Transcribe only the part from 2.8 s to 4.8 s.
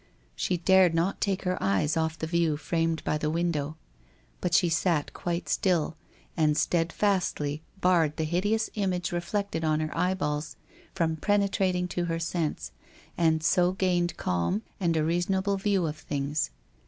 by the window. But she